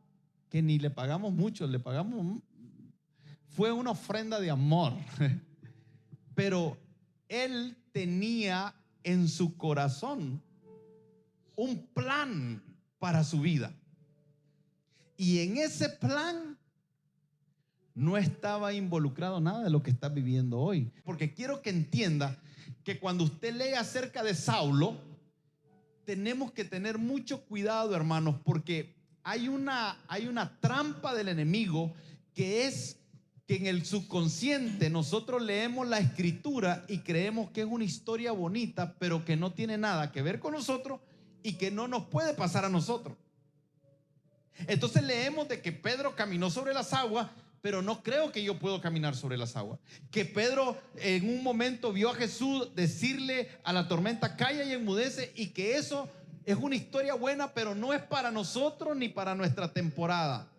[0.50, 2.42] que ni le pagamos mucho, le pagamos,
[3.48, 4.92] fue una ofrenda de amor.
[6.34, 6.76] Pero
[7.28, 10.42] Él tenía en su corazón
[11.56, 12.62] un plan
[12.98, 13.72] para su vida.
[15.16, 16.58] Y en ese plan
[17.94, 20.90] no estaba involucrado nada de lo que está viviendo hoy.
[21.04, 22.38] Porque quiero que entienda
[22.84, 24.96] que cuando usted lee acerca de Saulo,
[26.04, 31.92] tenemos que tener mucho cuidado, hermanos, porque hay una, hay una trampa del enemigo
[32.34, 32.98] que es
[33.46, 38.94] que en el subconsciente nosotros leemos la escritura y creemos que es una historia bonita,
[38.98, 41.00] pero que no tiene nada que ver con nosotros
[41.42, 43.16] y que no nos puede pasar a nosotros.
[44.66, 47.28] Entonces leemos de que Pedro caminó sobre las aguas
[47.62, 49.78] pero no creo que yo puedo caminar sobre las aguas.
[50.10, 55.32] Que Pedro en un momento vio a Jesús decirle a la tormenta, calla y enmudece,
[55.36, 56.10] y que eso
[56.44, 60.50] es una historia buena, pero no es para nosotros ni para nuestra temporada.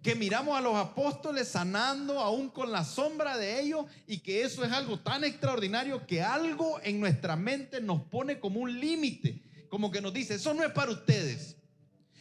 [0.00, 4.64] Que miramos a los apóstoles sanando aún con la sombra de ellos y que eso
[4.64, 9.90] es algo tan extraordinario que algo en nuestra mente nos pone como un límite, como
[9.90, 11.57] que nos dice, eso no es para ustedes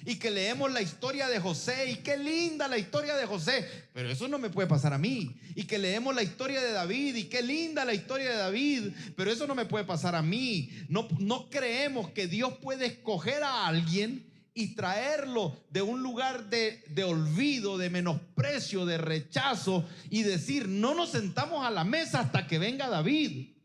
[0.07, 4.09] y que leemos la historia de José y qué linda la historia de José, pero
[4.09, 5.35] eso no me puede pasar a mí.
[5.53, 8.83] Y que leemos la historia de David y qué linda la historia de David,
[9.17, 10.69] pero eso no me puede pasar a mí.
[10.87, 16.85] No, no creemos que Dios puede escoger a alguien y traerlo de un lugar de,
[16.87, 22.47] de, olvido, de menosprecio, de rechazo y decir, no nos sentamos a la mesa hasta
[22.47, 23.56] que venga David.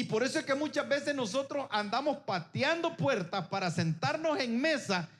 [0.00, 5.10] Y por eso es que muchas veces nosotros andamos pateando puertas para sentarnos en mesa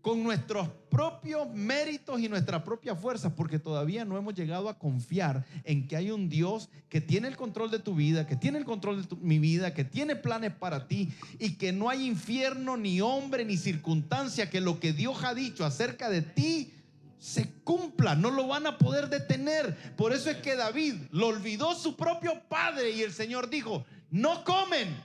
[0.00, 5.44] con nuestros propios méritos y nuestra propia fuerza, porque todavía no hemos llegado a confiar
[5.64, 8.64] en que hay un Dios que tiene el control de tu vida, que tiene el
[8.64, 13.00] control de mi vida, que tiene planes para ti y que no hay infierno, ni
[13.00, 16.72] hombre, ni circunstancia que lo que Dios ha dicho acerca de ti
[17.18, 19.94] se cumpla, no lo van a poder detener.
[19.96, 24.44] Por eso es que David lo olvidó su propio padre y el Señor dijo, no
[24.44, 24.96] comen.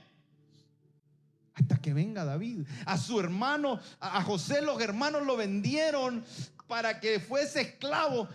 [1.54, 2.66] Hasta que venga David.
[2.86, 6.24] A su hermano, a José los hermanos lo vendieron
[6.66, 8.28] para que fuese esclavo,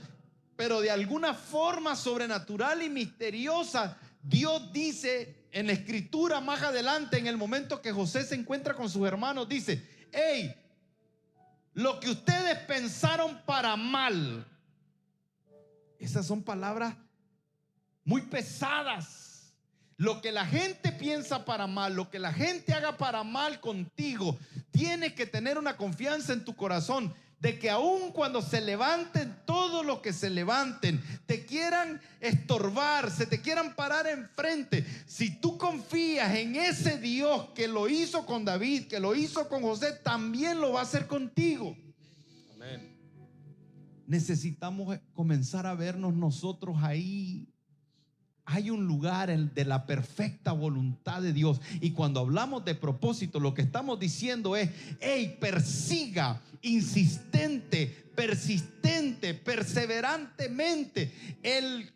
[0.55, 7.27] pero de alguna forma sobrenatural y misteriosa, Dios dice en la escritura más adelante, en
[7.27, 10.55] el momento que José se encuentra con sus hermanos, dice, hey,
[11.77, 14.43] lo que ustedes pensaron para mal.
[15.99, 16.95] Esas son palabras
[18.03, 19.53] muy pesadas.
[19.95, 24.39] Lo que la gente piensa para mal, lo que la gente haga para mal contigo,
[24.71, 29.85] tienes que tener una confianza en tu corazón de que aun cuando se levanten todos
[29.85, 36.35] los que se levanten, te quieran estorbar, se te quieran parar enfrente, si tú confías
[36.35, 40.73] en ese Dios que lo hizo con David, que lo hizo con José, también lo
[40.73, 41.75] va a hacer contigo.
[42.55, 42.97] Amén.
[44.07, 47.47] Necesitamos comenzar a vernos nosotros ahí
[48.49, 51.59] hay un lugar de la perfecta voluntad de Dios.
[51.81, 54.69] Y cuando hablamos de propósito, lo que estamos diciendo es,
[55.01, 61.91] hey, persiga insistente, persistente, perseverantemente, el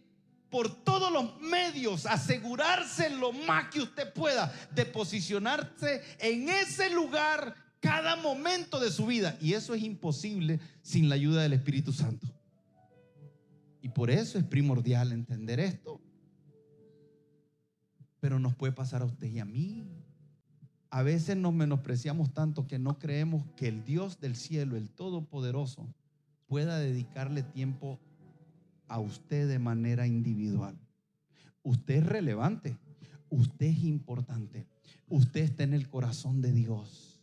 [0.49, 7.55] por todos los medios asegurarse lo más que usted pueda de posicionarse en ese lugar
[7.79, 9.37] cada momento de su vida.
[9.39, 12.27] Y eso es imposible sin la ayuda del Espíritu Santo.
[13.81, 16.01] Y por eso es primordial entender esto.
[18.21, 19.85] Pero nos puede pasar a usted y a mí.
[20.89, 25.93] A veces nos menospreciamos tanto que no creemos que el Dios del cielo, el Todopoderoso,
[26.47, 27.99] pueda dedicarle tiempo
[28.87, 30.77] a usted de manera individual.
[31.63, 32.77] Usted es relevante,
[33.29, 34.67] usted es importante,
[35.07, 37.21] usted está en el corazón de Dios.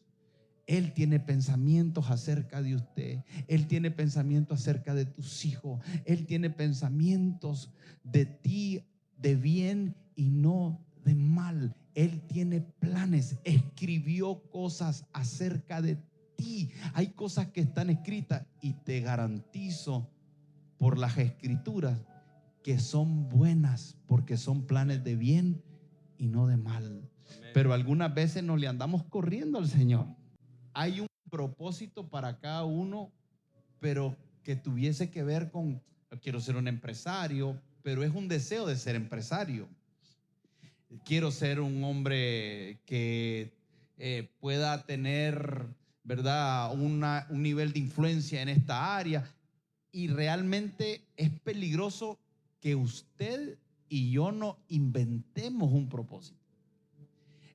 [0.67, 3.25] Él tiene pensamientos acerca de usted.
[3.47, 5.81] Él tiene pensamientos acerca de tus hijos.
[6.05, 7.71] Él tiene pensamientos
[8.05, 8.83] de ti
[9.17, 11.75] de bien y no de mal.
[11.95, 15.97] Él tiene planes, escribió cosas acerca de
[16.37, 16.71] ti.
[16.93, 20.07] Hay cosas que están escritas y te garantizo
[20.77, 21.99] por las escrituras
[22.63, 25.63] que son buenas porque son planes de bien
[26.19, 27.09] y no de mal.
[27.55, 30.07] Pero algunas veces nos le andamos corriendo al Señor.
[30.75, 33.11] Hay un propósito para cada uno,
[33.81, 35.83] pero que tuviese que ver con,
[36.21, 39.69] quiero ser un empresario, pero es un deseo de ser empresario
[41.05, 43.53] quiero ser un hombre que
[43.99, 45.67] eh, pueda tener,
[46.05, 49.25] ¿verdad?, un nivel de influencia en esta área.
[49.91, 52.19] Y realmente es peligroso
[52.61, 56.39] que usted y yo no inventemos un propósito.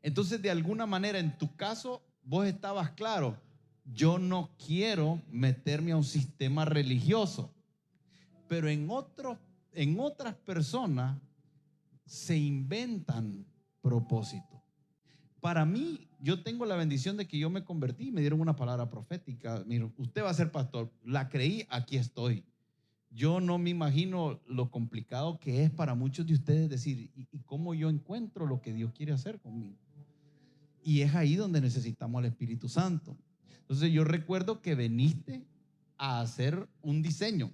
[0.02, 3.38] Entonces, de alguna manera, en tu caso, vos estabas claro,
[3.86, 7.54] yo no quiero meterme a un sistema religioso,
[8.48, 8.90] pero en,
[9.74, 11.18] en otras personas
[12.06, 13.46] se inventan
[13.82, 14.64] propósito.
[15.40, 18.90] Para mí, yo tengo la bendición de que yo me convertí, me dieron una palabra
[18.90, 19.64] profética.
[19.68, 20.90] Mira, usted va a ser pastor.
[21.04, 22.46] La creí, aquí estoy.
[23.12, 27.74] Yo no me imagino lo complicado que es para muchos de ustedes decir, ¿y, cómo
[27.74, 29.78] yo encuentro lo que Dios quiere hacer conmigo?
[30.82, 33.18] Y es ahí donde necesitamos al Espíritu Santo.
[33.60, 35.46] Entonces yo recuerdo que veniste
[35.98, 37.52] a hacer un diseño.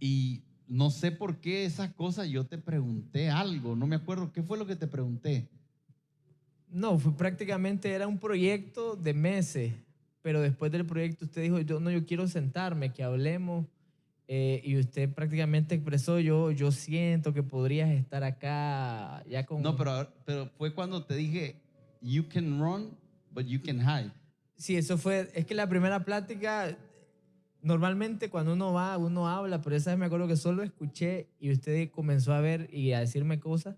[0.00, 4.40] Y no sé por qué esas cosas yo te pregunté algo, no me acuerdo qué
[4.40, 5.48] fue lo que te pregunté.
[6.68, 9.74] No, fue prácticamente era un proyecto de meses,
[10.22, 13.66] pero después del proyecto usted dijo, yo no, yo quiero sentarme, que hablemos,
[14.28, 19.62] eh, y usted prácticamente expresó, yo, yo siento que podrías estar acá ya con...
[19.62, 21.56] No, pero, pero fue cuando te dije,
[22.00, 22.96] you can run,
[23.32, 24.12] but you can hide.
[24.54, 26.78] Sí, eso fue, es que la primera plática
[27.62, 31.50] normalmente cuando uno va, uno habla, pero esa vez me acuerdo que solo escuché y
[31.50, 33.76] usted comenzó a ver y a decirme cosas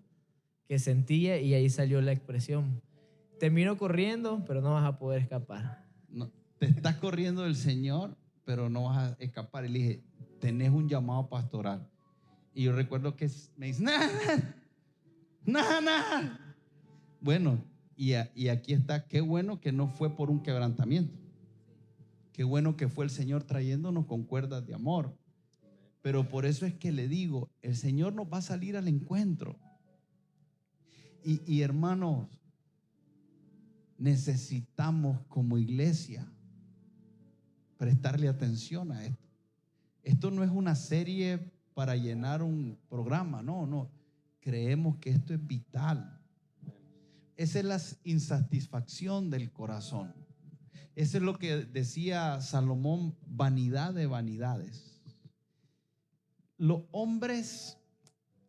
[0.67, 2.81] que sentía y ahí salió la expresión.
[3.39, 5.85] Termino corriendo, pero no vas a poder escapar.
[6.07, 8.15] No, te estás corriendo del Señor,
[8.45, 9.65] pero no vas a escapar.
[9.65, 10.03] Y le dije,
[10.39, 11.89] tenés un llamado pastoral.
[12.53, 14.09] Y yo recuerdo que me dice, nada,
[15.45, 16.55] nada, nada.
[17.19, 17.63] Bueno,
[17.95, 21.22] y aquí está, qué bueno que no fue por un quebrantamiento.
[22.33, 25.15] Qué bueno que fue el Señor trayéndonos con cuerdas de amor.
[26.01, 29.57] Pero por eso es que le digo, el Señor nos va a salir al encuentro.
[31.23, 32.27] Y, y hermanos,
[33.97, 36.29] necesitamos como iglesia
[37.77, 39.29] prestarle atención a esto.
[40.01, 43.89] Esto no es una serie para llenar un programa, no, no.
[44.41, 46.19] Creemos que esto es vital.
[47.37, 50.22] Esa es la insatisfacción del corazón.
[50.95, 55.01] Eso es lo que decía Salomón, vanidad de vanidades.
[56.57, 57.77] Los hombres,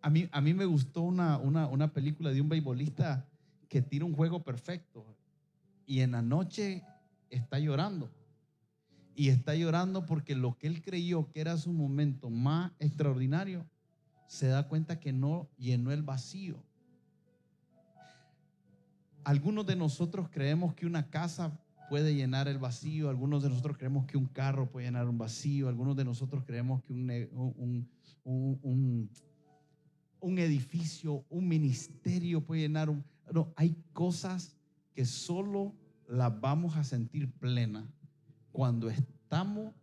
[0.02, 3.26] a mí, a mí me gustó una, una, película de un beisbolista
[3.68, 5.16] que tira un juego perfecto
[5.86, 6.84] y en la noche
[7.30, 8.10] está llorando.
[9.16, 13.64] Y está llorando porque lo que él creyó que era su momento más extraordinario,
[14.26, 16.62] se da cuenta que no llenó el vacío.
[19.22, 21.58] Algunos de nosotros creemos que una casa
[21.88, 23.08] puede llenar el vacío.
[23.08, 25.68] Algunos de nosotros creemos que un carro puede llenar un vacío.
[25.68, 27.88] Algunos de nosotros creemos que un,
[28.24, 29.10] un,
[30.20, 33.04] un, edificio, un ministerio puede llenar un...
[33.32, 34.56] No, hay cosas
[34.94, 35.74] que solo
[36.08, 37.88] las vamos a sentir plena
[38.52, 39.74] cuando estamos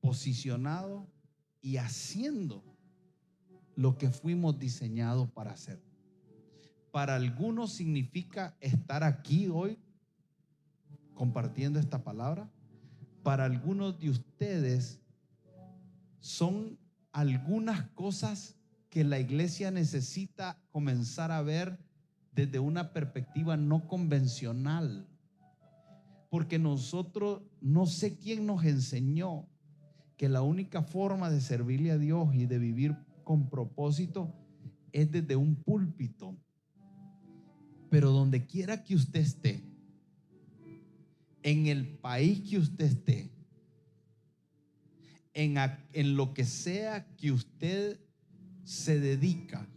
[0.00, 1.06] posicionados
[1.60, 2.62] y haciendo
[3.74, 5.82] lo que fuimos diseñados para hacer.
[6.90, 9.78] Para algunos significa estar aquí hoy
[11.16, 12.48] compartiendo esta palabra.
[13.24, 15.00] Para algunos de ustedes
[16.20, 16.78] son
[17.10, 18.54] algunas cosas
[18.88, 21.78] que la iglesia necesita comenzar a ver
[22.32, 25.08] desde una perspectiva no convencional.
[26.30, 29.48] Porque nosotros, no sé quién nos enseñó
[30.16, 34.32] que la única forma de servirle a Dios y de vivir con propósito
[34.92, 36.36] es desde un púlpito.
[37.90, 39.75] Pero donde quiera que usted esté,
[41.46, 43.30] en el país que usted esté,
[45.32, 45.54] en,
[45.92, 48.00] en lo que sea que usted
[48.64, 49.68] se dedica,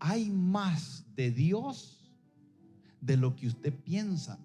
[0.00, 2.10] hay más de Dios
[3.00, 4.44] de lo que usted piensa.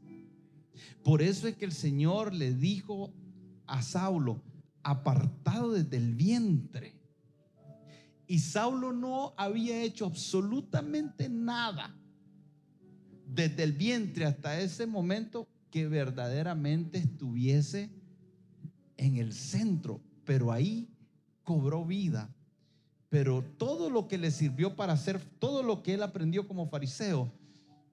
[1.03, 3.11] Por eso es que el Señor le dijo
[3.65, 4.43] a Saulo,
[4.83, 6.93] apartado desde el vientre.
[8.27, 11.97] Y Saulo no había hecho absolutamente nada
[13.25, 17.89] desde el vientre hasta ese momento que verdaderamente estuviese
[18.95, 20.87] en el centro, pero ahí
[21.43, 22.33] cobró vida.
[23.09, 27.29] Pero todo lo que le sirvió para hacer, todo lo que él aprendió como fariseo,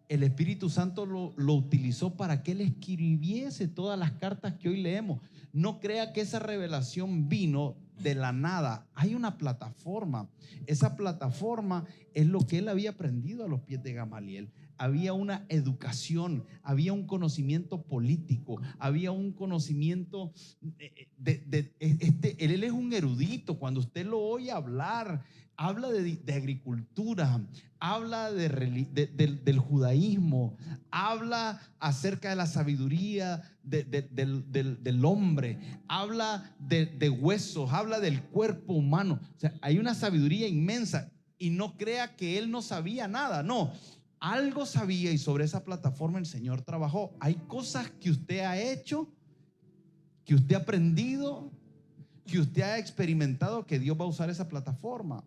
[0.09, 5.21] el Espíritu Santo lo, utilizó para que él escribiese todas las cartas que hoy leemos.
[5.53, 8.87] No crea que esa revelación vino de la nada.
[8.95, 10.31] Hay una plataforma.
[10.69, 14.53] Esa plataforma es lo que él había aprendido a los pies de Gamaliel.
[14.83, 22.73] Había una educación, había un conocimiento político, había un conocimiento de, de, este, él es
[22.73, 23.61] un erudito.
[23.61, 25.23] Cuando usted lo oye hablar,
[25.57, 27.41] habla de, agricultura,
[27.79, 30.57] habla del judaísmo,
[30.91, 39.21] habla acerca de la sabiduría del, hombre, habla de, huesos, habla del cuerpo humano.
[39.37, 43.73] O sea, hay una sabiduría inmensa y no crea que él no sabía nada, no.
[44.23, 47.13] Algo sabía y sobre esa plataforma el Señor trabajó.
[47.19, 49.13] Hay cosas que usted ha hecho,
[50.25, 51.51] que usted ha aprendido,
[52.25, 55.25] que usted ha experimentado que Dios va a usar esa plataforma.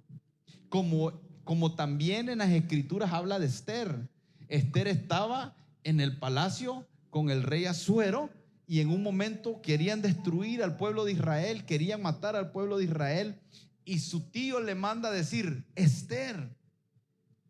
[0.69, 1.11] Como,
[1.43, 4.07] como también en las escrituras habla de Esther.
[4.47, 8.29] Esther estaba en el palacio con el rey Azuero
[8.65, 12.85] y en un momento querían destruir al pueblo de Israel, querían matar al pueblo de
[12.85, 13.41] Israel
[13.83, 16.55] y su tío le manda a decir, Esther,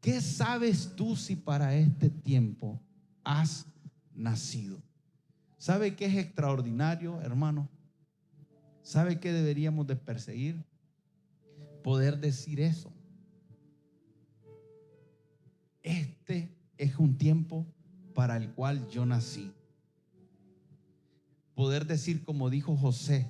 [0.06, 2.80] ¿qué sabes tú si para este tiempo
[3.24, 3.66] has
[4.14, 4.78] nacido?
[5.58, 7.68] ¿Sabe qué es extraordinario, hermano?
[8.84, 10.64] ¿Sabe qué deberíamos de perseguir?
[11.84, 12.94] Poder decir eso.
[15.82, 17.66] Este es un tiempo
[18.14, 19.52] para el cual yo nací.
[21.56, 23.28] Poder decir, como dijo José,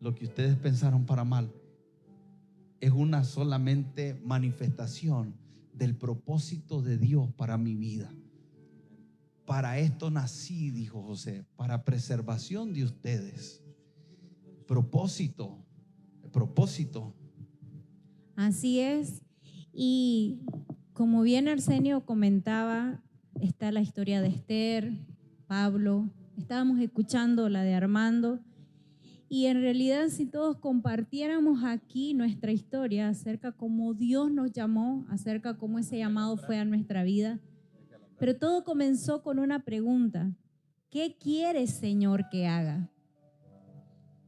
[0.00, 1.52] lo que ustedes pensaron para mal,
[2.80, 5.43] es una solamente manifestación
[5.74, 8.12] del propósito de Dios para mi vida.
[9.44, 13.64] Para esto nací, dijo José, para preservación de ustedes
[14.66, 15.58] propósito,
[16.32, 17.14] propósito.
[18.36, 19.22] Así es.
[19.72, 20.40] Y
[20.92, 23.02] como bien Arsenio comentaba,
[23.40, 24.92] está la historia de Esther,
[25.46, 28.40] Pablo, estábamos escuchando la de Armando.
[29.34, 35.58] Y en realidad si todos compartiéramos aquí nuestra historia acerca cómo Dios nos llamó, acerca
[35.58, 37.40] cómo ese llamado fue a nuestra vida,
[38.16, 40.36] pero todo comenzó con una pregunta.
[40.88, 42.92] ¿Qué quieres, Señor, que haga?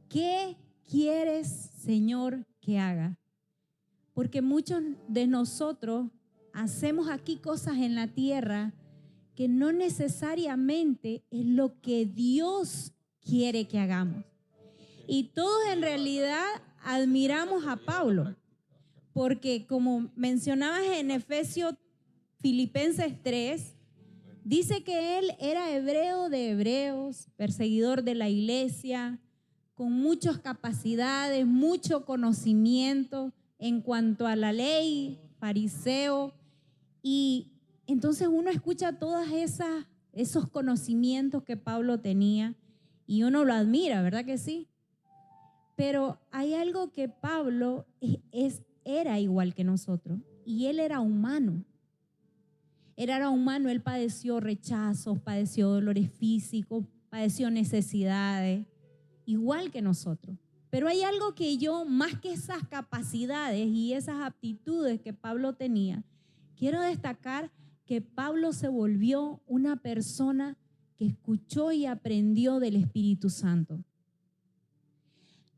[0.09, 1.47] ¿qué quieres,
[1.77, 3.17] Señor, que haga?
[4.13, 6.11] Porque muchos de nosotros
[6.51, 8.73] hacemos aquí cosas en la tierra
[9.35, 12.91] que no necesariamente es lo que Dios
[13.21, 14.25] quiere que hagamos.
[15.07, 16.45] Y todos en realidad
[16.83, 18.35] admiramos a Pablo,
[19.13, 21.75] porque como mencionabas en Efesios
[22.41, 23.73] Filipenses 3,
[24.43, 29.19] dice que él era hebreo de hebreos, perseguidor de la iglesia,
[29.75, 36.33] con muchas capacidades, mucho conocimiento en cuanto a la ley, fariseo,
[37.01, 37.53] y
[37.85, 39.25] entonces uno escucha todos
[40.11, 42.55] esos conocimientos que Pablo tenía
[43.05, 44.67] y uno lo admira, ¿verdad que sí?
[45.77, 47.85] Pero hay algo que Pablo
[48.31, 51.63] es, era igual que nosotros y él era humano.
[52.95, 58.65] Él era humano, él padeció rechazos, padeció dolores físicos, padeció necesidades,
[59.27, 60.35] igual que nosotros.
[60.71, 66.03] Pero hay algo que yo, más que esas capacidades y esas aptitudes que Pablo tenía,
[66.55, 67.51] quiero destacar
[67.85, 70.57] que Pablo se volvió una persona
[70.95, 73.83] que escuchó y aprendió del Espíritu Santo.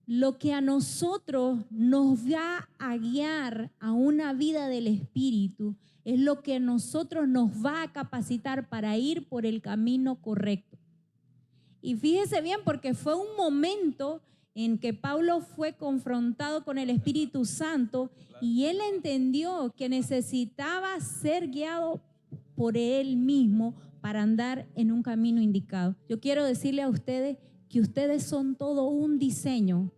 [0.09, 6.41] Lo que a nosotros nos va a guiar a una vida del Espíritu es lo
[6.41, 10.79] que a nosotros nos va a capacitar para ir por el camino correcto.
[11.79, 14.23] Y fíjese bien, porque fue un momento
[14.55, 18.09] en que Pablo fue confrontado con el Espíritu Santo
[18.41, 22.01] y él entendió que necesitaba ser guiado
[22.55, 25.95] por él mismo para andar en un camino indicado.
[26.09, 27.37] Yo quiero decirle a ustedes
[27.69, 29.91] que ustedes son todo un diseño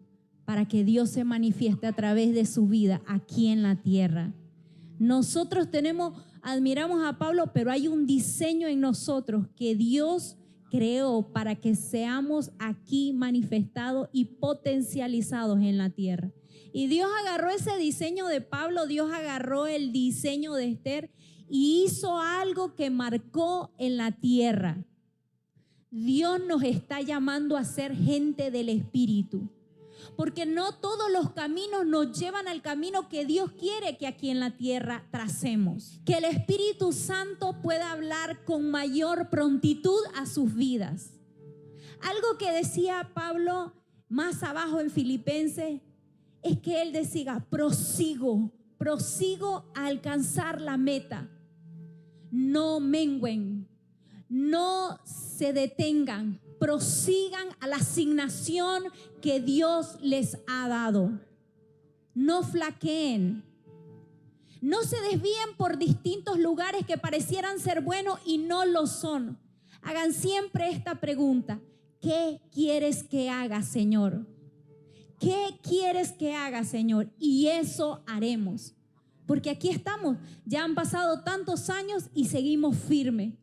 [0.52, 4.34] para que Dios se manifieste a través de su vida aquí en la tierra.
[5.00, 10.36] Nosotros tenemos, admiramos a Pablo, pero hay un diseño en nosotros que Dios
[10.70, 16.34] creó para que seamos aquí manifestados y potencializados en la tierra.
[16.74, 21.12] Y Dios agarró ese diseño de Pablo, Dios agarró el diseño de Esther
[21.48, 24.84] y hizo algo que marcó en la tierra.
[25.92, 29.50] Dios nos está llamando a ser gente del Espíritu
[30.16, 34.40] porque no todos los caminos nos llevan al camino que Dios quiere que aquí en
[34.40, 36.00] la tierra tracemos.
[36.06, 41.12] Que el Espíritu Santo pueda hablar con mayor prontitud a sus vidas.
[42.02, 43.74] Algo que decía Pablo
[44.10, 45.82] más abajo en Filipenses
[46.44, 51.30] es que él decía, prosigo, prosigo a alcanzar la meta.
[52.32, 53.68] No menguen,
[54.28, 58.84] no se detengan, prosigan a la asignación
[59.20, 61.10] que Dios les ha dado.
[62.14, 63.44] No flaqueen.
[64.62, 69.40] No se desvíen por distintos lugares que parecieran ser buenos y no lo son.
[69.82, 71.60] Hagan siempre esta pregunta.
[72.00, 74.28] ¿Qué quieres que haga, Señor?
[75.20, 77.10] ¿Qué quieres que haga, Señor?
[77.18, 78.76] Y eso haremos.
[79.26, 80.18] Porque aquí estamos.
[80.46, 83.34] Ya han pasado tantos años y seguimos firmes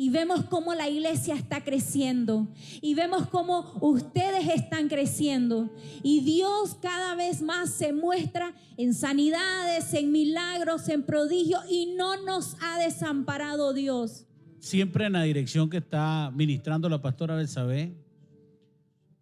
[0.00, 2.46] y vemos cómo la iglesia está creciendo
[2.80, 5.70] y vemos cómo ustedes están creciendo
[6.04, 12.22] y Dios cada vez más se muestra en sanidades, en milagros, en prodigios y no
[12.22, 14.24] nos ha desamparado Dios.
[14.60, 17.96] Siempre en la dirección que está ministrando la pastora Belsabé,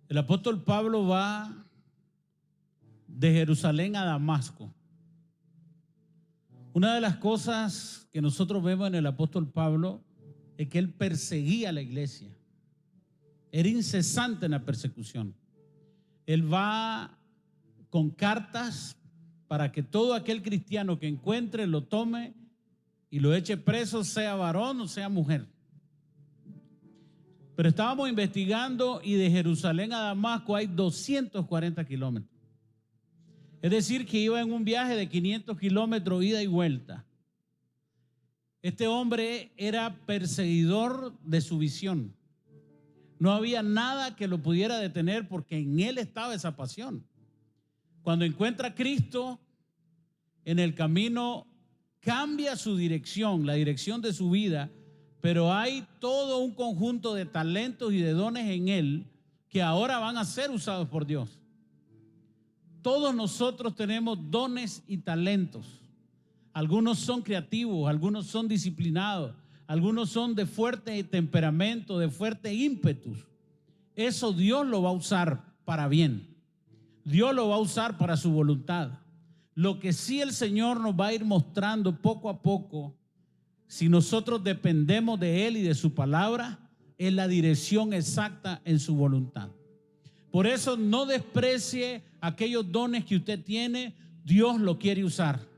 [0.09, 1.67] el apóstol Pablo va
[3.09, 4.75] de Jerusalén a Damasco.
[6.75, 10.05] Una de las cosas que nosotros vemos en el apóstol Pablo
[10.57, 12.29] es que él perseguía a la iglesia.
[13.53, 15.35] Era incesante en la persecución.
[16.27, 17.19] Él va
[17.91, 18.97] con cartas
[19.49, 22.35] para que todo aquel cristiano que encuentre lo tome
[23.11, 25.47] y lo eche preso, sea varón o sea mujer.
[27.55, 32.31] Pero estábamos investigando y de Jerusalén a Damasco hay 240 kilómetros.
[33.63, 37.06] Es decir, que iba en un viaje de 500 kilómetros ida y vuelta.
[38.67, 42.13] Este hombre era perseguidor de su visión.
[43.21, 47.07] No había nada que lo pudiera detener porque en él estaba esa pasión.
[48.03, 49.39] Cuando encuentra a Cristo
[50.45, 51.47] en el camino,
[52.01, 54.69] cambia su dirección, la dirección de su vida,
[55.21, 59.07] pero hay todo un conjunto de talentos y de dones en él
[59.49, 61.39] que ahora van a ser usados por Dios.
[62.83, 65.86] Todos nosotros tenemos dones y talentos.
[66.57, 69.35] Algunos son creativos, algunos son disciplinados,
[69.67, 73.27] algunos son de fuerte temperamento, de fuerte ímpetus.
[73.95, 76.35] Eso Dios lo va a usar para bien.
[77.05, 78.89] Dios lo va a usar para su voluntad.
[79.55, 82.97] Lo que sí el Señor nos va a ir mostrando poco a poco,
[83.67, 88.95] si nosotros dependemos de Él y de su palabra, es la dirección exacta en su
[88.95, 89.51] voluntad.
[90.31, 93.95] Por eso no desprecie aquellos dones que usted tiene,
[94.25, 95.55] Dios lo quiere usar.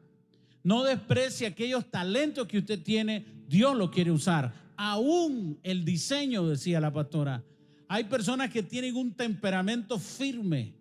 [0.63, 4.53] No desprecie aquellos talentos que usted tiene, Dios lo quiere usar.
[4.77, 7.43] Aún el diseño, decía la pastora.
[7.89, 10.75] Hay personas que tienen un temperamento firme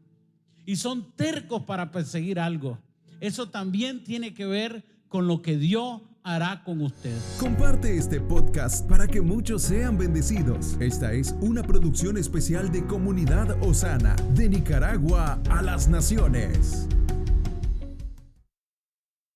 [0.65, 2.78] y son tercos para perseguir algo.
[3.21, 7.17] Eso también tiene que ver con lo que Dios hará con usted.
[7.39, 10.75] Comparte este podcast para que muchos sean bendecidos.
[10.82, 16.89] Esta es una producción especial de Comunidad Osana, de Nicaragua a las Naciones.